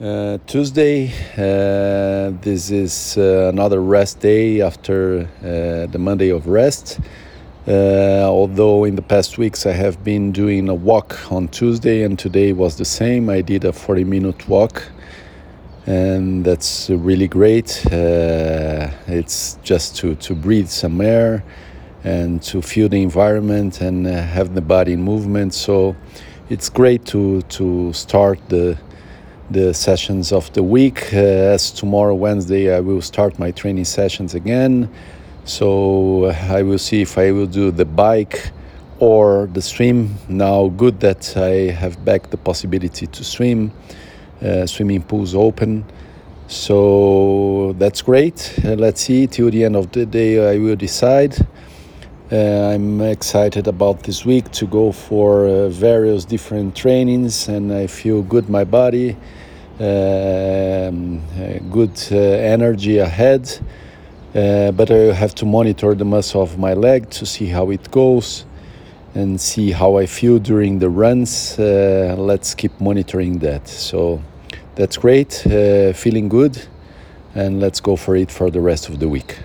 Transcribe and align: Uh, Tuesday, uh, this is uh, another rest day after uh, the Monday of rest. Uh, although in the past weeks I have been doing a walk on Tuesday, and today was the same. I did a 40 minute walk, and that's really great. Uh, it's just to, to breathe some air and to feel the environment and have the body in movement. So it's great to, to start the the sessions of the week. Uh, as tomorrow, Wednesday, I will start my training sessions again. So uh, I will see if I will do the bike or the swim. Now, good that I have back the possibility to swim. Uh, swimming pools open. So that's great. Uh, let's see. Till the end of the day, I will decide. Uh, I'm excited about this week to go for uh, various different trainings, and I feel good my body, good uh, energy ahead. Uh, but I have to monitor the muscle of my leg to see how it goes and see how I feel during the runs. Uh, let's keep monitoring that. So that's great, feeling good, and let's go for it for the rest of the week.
Uh, 0.00 0.38
Tuesday, 0.46 1.12
uh, 1.36 2.32
this 2.40 2.70
is 2.70 3.16
uh, 3.18 3.50
another 3.52 3.80
rest 3.80 4.20
day 4.20 4.60
after 4.60 5.28
uh, 5.40 5.86
the 5.92 5.98
Monday 5.98 6.30
of 6.30 6.48
rest. 6.48 6.98
Uh, 7.68 8.22
although 8.24 8.84
in 8.84 8.96
the 8.96 9.02
past 9.02 9.36
weeks 9.38 9.66
I 9.66 9.72
have 9.72 10.02
been 10.02 10.32
doing 10.32 10.68
a 10.70 10.74
walk 10.74 11.30
on 11.30 11.46
Tuesday, 11.48 12.02
and 12.02 12.18
today 12.18 12.52
was 12.52 12.78
the 12.78 12.86
same. 12.86 13.28
I 13.28 13.42
did 13.42 13.64
a 13.64 13.72
40 13.72 14.04
minute 14.04 14.48
walk, 14.48 14.82
and 15.86 16.42
that's 16.42 16.88
really 16.88 17.28
great. 17.28 17.84
Uh, 17.86 18.90
it's 19.06 19.58
just 19.62 19.96
to, 19.98 20.14
to 20.16 20.34
breathe 20.34 20.68
some 20.68 21.00
air 21.02 21.44
and 22.02 22.42
to 22.44 22.62
feel 22.62 22.88
the 22.88 23.02
environment 23.02 23.82
and 23.82 24.06
have 24.06 24.54
the 24.54 24.62
body 24.62 24.94
in 24.94 25.02
movement. 25.02 25.52
So 25.54 25.94
it's 26.48 26.70
great 26.70 27.04
to, 27.06 27.42
to 27.42 27.92
start 27.92 28.40
the 28.48 28.78
the 29.52 29.74
sessions 29.74 30.32
of 30.32 30.52
the 30.52 30.62
week. 30.62 31.12
Uh, 31.12 31.54
as 31.54 31.70
tomorrow, 31.70 32.14
Wednesday, 32.14 32.74
I 32.74 32.80
will 32.80 33.02
start 33.02 33.38
my 33.38 33.50
training 33.50 33.84
sessions 33.84 34.34
again. 34.34 34.88
So 35.44 36.24
uh, 36.24 36.36
I 36.50 36.62
will 36.62 36.78
see 36.78 37.02
if 37.02 37.18
I 37.18 37.32
will 37.32 37.46
do 37.46 37.70
the 37.70 37.84
bike 37.84 38.50
or 38.98 39.48
the 39.52 39.62
swim. 39.62 40.16
Now, 40.28 40.68
good 40.68 41.00
that 41.00 41.36
I 41.36 41.72
have 41.72 42.04
back 42.04 42.30
the 42.30 42.36
possibility 42.36 43.06
to 43.06 43.24
swim. 43.24 43.72
Uh, 44.40 44.66
swimming 44.66 45.02
pools 45.02 45.34
open. 45.34 45.84
So 46.48 47.74
that's 47.78 48.02
great. 48.02 48.58
Uh, 48.64 48.74
let's 48.74 49.00
see. 49.00 49.26
Till 49.26 49.50
the 49.50 49.64
end 49.64 49.76
of 49.76 49.92
the 49.92 50.04
day, 50.06 50.52
I 50.54 50.58
will 50.58 50.76
decide. 50.76 51.36
Uh, 52.32 52.72
I'm 52.72 53.02
excited 53.02 53.68
about 53.68 54.04
this 54.04 54.24
week 54.24 54.50
to 54.52 54.66
go 54.66 54.90
for 54.90 55.46
uh, 55.46 55.68
various 55.68 56.24
different 56.24 56.74
trainings, 56.74 57.46
and 57.46 57.70
I 57.70 57.86
feel 57.86 58.22
good 58.22 58.48
my 58.48 58.64
body, 58.64 59.16
good 61.70 61.98
uh, 62.10 62.16
energy 62.16 62.98
ahead. 62.98 63.50
Uh, 64.34 64.72
but 64.72 64.90
I 64.90 65.12
have 65.12 65.34
to 65.36 65.44
monitor 65.44 65.94
the 65.94 66.04
muscle 66.04 66.40
of 66.40 66.58
my 66.58 66.72
leg 66.72 67.10
to 67.10 67.26
see 67.26 67.46
how 67.46 67.70
it 67.70 67.90
goes 67.90 68.46
and 69.14 69.38
see 69.38 69.72
how 69.72 69.98
I 69.98 70.06
feel 70.06 70.38
during 70.38 70.78
the 70.78 70.88
runs. 70.88 71.58
Uh, 71.58 72.14
let's 72.18 72.54
keep 72.54 72.72
monitoring 72.80 73.40
that. 73.40 73.68
So 73.68 74.22
that's 74.74 74.96
great, 74.96 75.32
feeling 75.94 76.28
good, 76.30 76.58
and 77.34 77.60
let's 77.60 77.80
go 77.80 77.96
for 77.96 78.16
it 78.16 78.30
for 78.30 78.50
the 78.50 78.60
rest 78.60 78.88
of 78.88 79.00
the 79.00 79.08
week. 79.08 79.36